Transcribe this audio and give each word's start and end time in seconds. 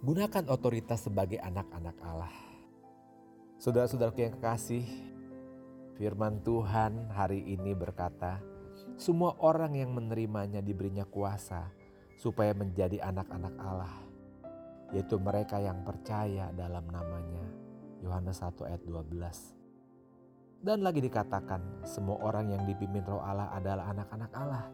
Gunakan 0.00 0.48
otoritas 0.48 1.04
sebagai 1.04 1.36
anak-anak 1.44 1.92
Allah. 2.00 2.32
Saudara-saudaraku 3.60 4.24
yang 4.24 4.32
kekasih, 4.40 4.80
firman 6.00 6.40
Tuhan 6.40 7.12
hari 7.12 7.44
ini 7.44 7.76
berkata, 7.76 8.40
semua 8.96 9.36
orang 9.44 9.76
yang 9.76 9.92
menerimanya 9.92 10.64
diberinya 10.64 11.04
kuasa 11.04 11.68
supaya 12.16 12.56
menjadi 12.56 12.96
anak-anak 13.04 13.52
Allah, 13.60 13.92
yaitu 14.96 15.20
mereka 15.20 15.60
yang 15.60 15.84
percaya 15.84 16.48
dalam 16.56 16.88
namanya. 16.88 17.44
Yohanes 18.00 18.40
1 18.40 18.56
ayat 18.72 18.80
12. 18.80 20.64
Dan 20.64 20.80
lagi 20.80 21.04
dikatakan, 21.04 21.84
semua 21.84 22.16
orang 22.24 22.48
yang 22.48 22.64
dipimpin 22.64 23.04
roh 23.04 23.20
Allah 23.20 23.52
adalah 23.52 23.92
anak-anak 23.92 24.32
Allah. 24.32 24.64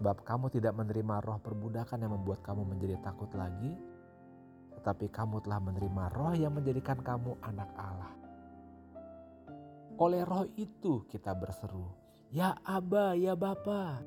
Sebab 0.00 0.24
kamu 0.24 0.48
tidak 0.48 0.72
menerima 0.80 1.20
roh 1.20 1.36
perbudakan 1.44 2.00
yang 2.00 2.16
membuat 2.16 2.40
kamu 2.40 2.64
menjadi 2.64 2.96
takut 3.04 3.28
lagi, 3.36 3.76
tetapi 4.80 5.12
kamu 5.12 5.44
telah 5.44 5.60
menerima 5.60 6.04
roh 6.16 6.32
yang 6.32 6.56
menjadikan 6.56 7.04
kamu 7.04 7.36
anak 7.44 7.68
Allah. 7.76 8.16
Oleh 10.00 10.24
roh 10.24 10.48
itu 10.56 11.04
kita 11.04 11.36
berseru, 11.36 11.84
Ya 12.32 12.56
Aba, 12.64 13.12
ya 13.12 13.36
Bapa. 13.36 14.00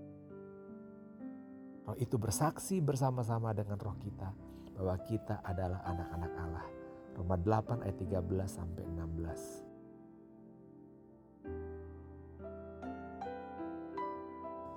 Roh 1.85 1.97
itu 2.01 2.17
bersaksi 2.17 2.81
bersama-sama 2.81 3.53
dengan 3.53 3.77
roh 3.77 3.93
kita 4.01 4.33
bahwa 4.73 4.97
kita 5.05 5.45
adalah 5.45 5.85
anak-anak 5.85 6.33
Allah. 6.41 6.65
Roma 7.13 7.37
8 7.37 7.85
ayat 7.85 7.97
13 8.01 8.49
sampai 8.49 8.81
16. 8.89 9.72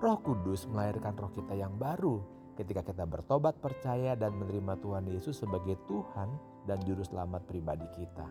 Roh 0.06 0.22
Kudus 0.22 0.70
melahirkan 0.70 1.18
roh 1.18 1.34
kita 1.34 1.58
yang 1.58 1.74
baru 1.82 2.22
ketika 2.54 2.86
kita 2.86 3.02
bertobat 3.02 3.58
percaya 3.58 4.14
dan 4.14 4.38
menerima 4.38 4.78
Tuhan 4.78 5.02
Yesus 5.10 5.42
sebagai 5.42 5.74
Tuhan 5.90 6.30
dan 6.62 6.78
Juru 6.86 7.02
Selamat 7.02 7.42
pribadi 7.42 7.90
kita. 7.90 8.22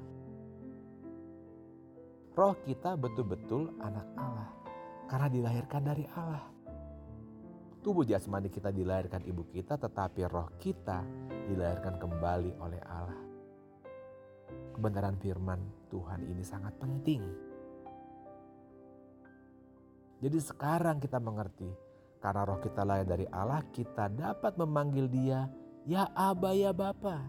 Roh 2.31 2.55
kita 2.63 2.95
betul-betul 2.95 3.75
anak 3.83 4.07
Allah 4.15 4.55
karena 5.11 5.27
dilahirkan 5.27 5.83
dari 5.83 6.07
Allah. 6.15 6.47
Tubuh 7.83 8.07
jasmani 8.07 8.47
kita 8.47 8.71
dilahirkan 8.71 9.27
ibu 9.27 9.43
kita 9.51 9.75
tetapi 9.75 10.31
roh 10.31 10.47
kita 10.55 11.03
dilahirkan 11.51 11.99
kembali 11.99 12.55
oleh 12.63 12.79
Allah. 12.87 13.19
Kebenaran 14.79 15.19
firman 15.19 15.91
Tuhan 15.91 16.23
ini 16.23 16.39
sangat 16.39 16.71
penting 16.79 17.19
jadi 20.23 20.37
sekarang 20.39 21.03
kita 21.03 21.19
mengerti, 21.19 21.67
karena 22.23 22.47
roh 22.47 22.59
kita 22.63 22.87
lahir 22.87 23.03
dari 23.03 23.27
Allah, 23.29 23.61
kita 23.75 24.07
dapat 24.07 24.55
memanggil 24.55 25.11
dia, 25.11 25.51
ya 25.83 26.07
Aba 26.15 26.55
ya 26.55 26.71
Bapa. 26.71 27.19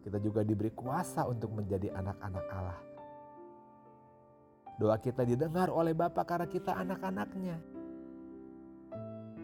Kita 0.00 0.16
juga 0.16 0.40
diberi 0.40 0.72
kuasa 0.72 1.28
untuk 1.28 1.52
menjadi 1.52 1.92
anak-anak 1.92 2.46
Allah. 2.48 2.80
Doa 4.80 4.96
kita 4.96 5.28
didengar 5.28 5.68
oleh 5.68 5.92
Bapa 5.92 6.24
karena 6.24 6.48
kita 6.48 6.72
anak-anaknya. 6.72 7.60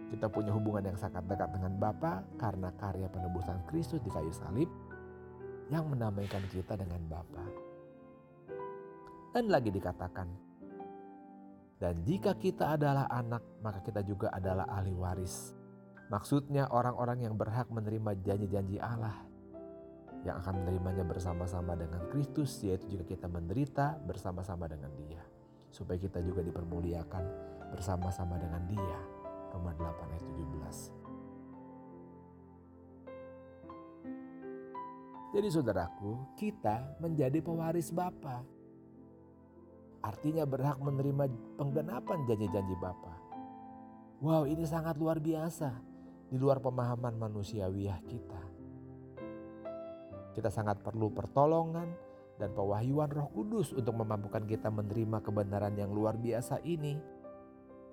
Kita 0.07 0.33
punya 0.33 0.55
hubungan 0.55 0.87
yang 0.87 0.97
sangat 0.97 1.29
dekat 1.29 1.53
dengan 1.53 1.77
Bapa 1.77 2.25
karena 2.41 2.73
karya 2.81 3.11
penebusan 3.13 3.61
Kristus 3.69 4.01
di 4.01 4.09
kayu 4.09 4.33
salib 4.33 4.71
yang 5.69 5.93
menamaikan 5.93 6.41
kita 6.49 6.79
dengan 6.81 7.05
Bapa. 7.05 7.45
Dan 9.37 9.53
lagi 9.53 9.69
dikatakan, 9.69 10.25
dan 11.77 12.01
jika 12.09 12.33
kita 12.33 12.73
adalah 12.81 13.05
anak, 13.13 13.45
maka 13.61 13.85
kita 13.85 14.01
juga 14.01 14.33
adalah 14.33 14.65
ahli 14.65 14.97
waris. 14.97 15.53
Maksudnya 16.09 16.73
orang-orang 16.73 17.29
yang 17.29 17.37
berhak 17.37 17.69
menerima 17.69 18.17
janji-janji 18.25 18.81
Allah 18.81 19.21
yang 20.25 20.41
akan 20.41 20.65
menerimanya 20.65 21.05
bersama-sama 21.05 21.77
dengan 21.77 22.09
Kristus 22.09 22.65
yaitu 22.65 22.89
jika 22.97 23.05
kita 23.05 23.27
menderita 23.29 24.01
bersama-sama 24.09 24.65
dengan 24.70 24.89
dia. 24.97 25.20
Supaya 25.69 26.01
kita 26.01 26.25
juga 26.25 26.41
dipermuliakan 26.41 27.25
bersama-sama 27.75 28.41
dengan 28.41 28.65
dia. 28.65 28.98
Roma 29.53 29.77
8 29.77 29.85
ayat 29.85 30.25
17 30.25 31.07
Jadi 35.36 35.48
saudaraku 35.53 36.33
kita 36.41 36.97
menjadi 36.97 37.45
pewaris 37.45 37.92
Bapa 37.92 38.55
Artinya 40.06 40.46
berhak 40.46 40.78
menerima 40.78 41.27
penggenapan 41.58 42.22
janji-janji 42.30 42.78
Bapa. 42.78 43.14
Wow 44.22 44.46
ini 44.46 44.62
sangat 44.62 44.94
luar 45.02 45.18
biasa. 45.18 45.83
Di 46.30 46.39
luar 46.39 46.62
pemahaman 46.62 47.18
manusiawiah 47.18 47.98
kita. 48.06 48.42
Kita 50.34 50.50
sangat 50.50 50.83
perlu 50.83 51.11
pertolongan 51.11 51.90
dan 52.39 52.55
pewahyuan 52.55 53.11
roh 53.11 53.30
kudus 53.34 53.74
untuk 53.74 53.98
memampukan 53.98 54.46
kita 54.46 54.70
menerima 54.70 55.22
kebenaran 55.22 55.74
yang 55.74 55.90
luar 55.90 56.14
biasa 56.14 56.62
ini. 56.62 56.94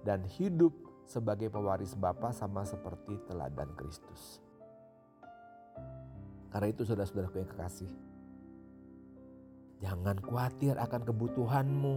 Dan 0.05 0.21
hidup 0.37 0.73
sebagai 1.09 1.49
pewaris 1.49 1.97
Bapa 1.97 2.29
sama 2.29 2.61
seperti 2.61 3.17
teladan 3.25 3.73
Kristus. 3.73 4.43
Karena 6.53 6.69
itu 6.69 6.85
saudara-saudaraku 6.85 7.41
yang 7.41 7.49
kekasih 7.49 8.12
Jangan 9.83 10.15
khawatir 10.23 10.79
akan 10.79 11.01
kebutuhanmu, 11.03 11.95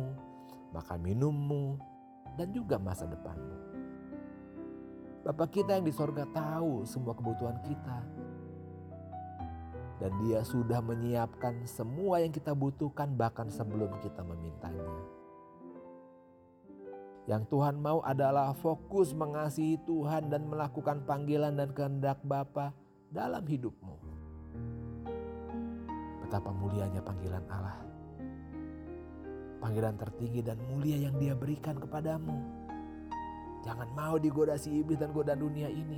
makan 0.74 0.98
minummu, 1.06 1.78
dan 2.34 2.50
juga 2.50 2.82
masa 2.82 3.06
depanmu. 3.06 3.54
Bapak 5.22 5.54
kita 5.54 5.78
yang 5.78 5.86
di 5.86 5.94
sorga 5.94 6.26
tahu 6.34 6.82
semua 6.82 7.14
kebutuhan 7.14 7.62
kita. 7.62 7.98
Dan 10.02 10.12
dia 10.26 10.42
sudah 10.42 10.82
menyiapkan 10.82 11.62
semua 11.64 12.20
yang 12.20 12.34
kita 12.34 12.52
butuhkan 12.58 13.14
bahkan 13.14 13.46
sebelum 13.46 14.02
kita 14.02 14.20
memintanya. 14.26 14.98
Yang 17.26 17.50
Tuhan 17.50 17.78
mau 17.82 18.02
adalah 18.02 18.54
fokus 18.54 19.14
mengasihi 19.14 19.82
Tuhan 19.86 20.30
dan 20.30 20.46
melakukan 20.46 21.02
panggilan 21.06 21.58
dan 21.58 21.70
kehendak 21.74 22.18
Bapa 22.22 22.70
dalam 23.10 23.42
hidupmu. 23.42 23.94
Betapa 26.36 26.52
mulianya 26.52 27.00
panggilan 27.00 27.40
Allah. 27.48 27.80
Panggilan 29.56 29.96
tertinggi 29.96 30.44
dan 30.44 30.60
mulia 30.68 31.08
yang 31.08 31.16
dia 31.16 31.32
berikan 31.32 31.80
kepadamu. 31.80 32.36
Jangan 33.64 33.88
mau 33.96 34.20
digoda 34.20 34.52
si 34.60 34.84
iblis 34.84 35.00
dan 35.00 35.16
godaan 35.16 35.40
dunia 35.40 35.72
ini 35.72 35.96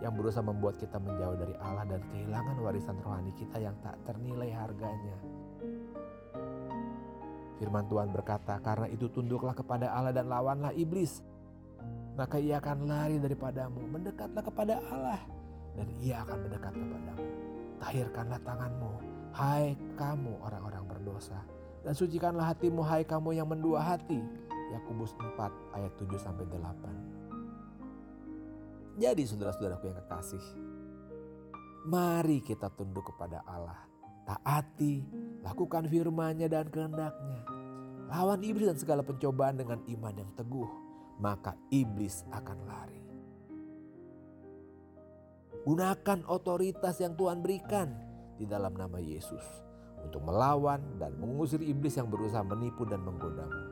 yang 0.00 0.16
berusaha 0.16 0.40
membuat 0.40 0.80
kita 0.80 0.96
menjauh 0.96 1.36
dari 1.36 1.52
Allah 1.60 1.84
dan 1.92 2.00
kehilangan 2.08 2.56
warisan 2.56 2.96
rohani 3.04 3.36
kita 3.36 3.60
yang 3.60 3.76
tak 3.84 4.00
ternilai 4.08 4.48
harganya. 4.48 5.16
Firman 7.60 7.84
Tuhan 7.84 8.16
berkata, 8.16 8.56
karena 8.64 8.88
itu 8.88 9.12
tunduklah 9.12 9.52
kepada 9.52 9.92
Allah 9.92 10.16
dan 10.16 10.32
lawanlah 10.32 10.72
iblis. 10.72 11.20
Maka 12.16 12.40
ia 12.40 12.64
akan 12.64 12.88
lari 12.88 13.20
daripadamu, 13.20 13.92
mendekatlah 13.92 14.40
kepada 14.40 14.80
Allah 14.88 15.20
dan 15.76 15.84
ia 16.00 16.24
akan 16.24 16.48
mendekat 16.48 16.72
kepadamu. 16.72 17.28
Tahirkanlah 17.80 18.40
tanganmu, 18.40 18.92
Hai 19.36 19.76
kamu 20.00 20.40
orang-orang 20.40 20.88
berdosa 20.88 21.44
dan 21.86 21.94
sucikanlah 21.94 22.50
hatimu 22.50 22.82
hai 22.82 23.06
kamu 23.06 23.38
yang 23.38 23.46
mendua 23.46 23.78
hati. 23.78 24.18
Yakobus 24.74 25.14
4 25.14 25.78
ayat 25.78 25.94
7 25.94 26.18
sampai 26.18 26.42
8. 26.50 28.98
Jadi 28.98 29.22
saudara-saudaraku 29.22 29.86
yang 29.86 30.02
kekasih, 30.02 30.42
mari 31.86 32.42
kita 32.42 32.74
tunduk 32.74 33.14
kepada 33.14 33.46
Allah. 33.46 33.86
Taati, 34.26 35.06
lakukan 35.46 35.86
firman-Nya 35.86 36.50
dan 36.50 36.66
kehendaknya. 36.66 37.46
Lawan 38.10 38.42
iblis 38.42 38.66
dan 38.66 38.74
segala 38.74 39.06
pencobaan 39.06 39.54
dengan 39.54 39.78
iman 39.86 40.14
yang 40.18 40.26
teguh, 40.34 40.66
maka 41.22 41.54
iblis 41.70 42.26
akan 42.34 42.66
lari. 42.66 43.05
Gunakan 45.66 46.30
otoritas 46.30 46.94
yang 47.02 47.18
Tuhan 47.18 47.42
berikan 47.42 47.90
di 48.38 48.46
dalam 48.46 48.70
nama 48.78 49.02
Yesus 49.02 49.42
untuk 49.98 50.22
melawan 50.22 50.78
dan 51.02 51.18
mengusir 51.18 51.58
iblis 51.58 51.98
yang 51.98 52.06
berusaha 52.06 52.46
menipu 52.46 52.86
dan 52.86 53.02
menggodamu. 53.02 53.66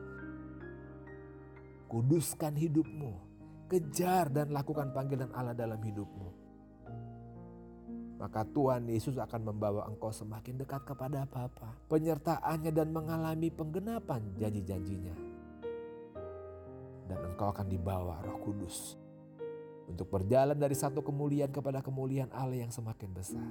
Kuduskan 1.87 2.51
hidupmu, 2.59 3.15
kejar 3.71 4.27
dan 4.27 4.51
lakukan 4.51 4.91
panggilan 4.91 5.31
Allah 5.31 5.55
dalam 5.55 5.79
hidupmu. 5.79 6.43
Maka 8.19 8.43
Tuhan 8.43 8.91
Yesus 8.91 9.15
akan 9.15 9.55
membawa 9.55 9.87
engkau 9.87 10.11
semakin 10.11 10.59
dekat 10.59 10.83
kepada 10.83 11.23
Bapa, 11.23 11.79
penyertaannya 11.87 12.75
dan 12.75 12.91
mengalami 12.91 13.47
penggenapan 13.47 14.35
janji-janjinya. 14.35 15.15
Dan 17.07 17.19
engkau 17.23 17.55
akan 17.55 17.71
dibawa 17.71 18.19
roh 18.19 18.43
kudus 18.43 19.04
untuk 19.95 20.11
berjalan 20.11 20.59
dari 20.59 20.75
satu 20.75 20.99
kemuliaan 20.99 21.55
kepada 21.55 21.79
kemuliaan 21.79 22.27
Allah 22.35 22.67
yang 22.67 22.73
semakin 22.75 23.15
besar. 23.15 23.47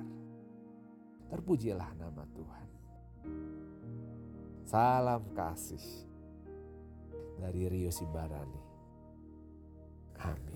Terpujilah 1.33 1.97
nama 1.97 2.29
Tuhan. 2.37 2.69
Salam 4.69 5.25
kasih 5.33 5.81
dari 7.41 7.65
Rio 7.65 7.89
Simbarani. 7.89 8.63
Amin. 10.21 10.54